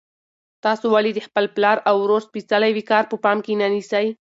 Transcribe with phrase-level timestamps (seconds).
[0.63, 4.07] تاسو ولې د خپل پلار او ورور سپېڅلی وقار په پام کې نه نیسئ؟